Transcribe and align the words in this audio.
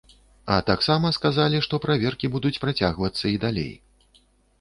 А 0.53 0.55
таксама 0.69 1.11
сказалі, 1.17 1.59
што 1.65 1.79
праверкі 1.83 2.31
будуць 2.37 2.53
працягвацца 2.65 3.25
і 3.33 3.35
далей. 3.45 3.69